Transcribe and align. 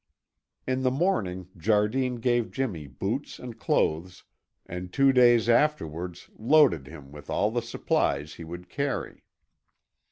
In 0.65 0.81
the 0.81 0.89
morning 0.89 1.49
Jardine 1.55 2.15
gave 2.15 2.49
Jimmy 2.49 2.87
boots 2.87 3.37
and 3.37 3.59
clothes, 3.59 4.23
and 4.65 4.91
two 4.91 5.13
days 5.13 5.47
afterwards 5.47 6.27
loaded 6.39 6.87
him 6.87 7.11
with 7.11 7.29
all 7.29 7.51
the 7.51 7.61
supplies 7.61 8.33
he 8.33 8.43
would 8.43 8.67
carry. 8.67 9.23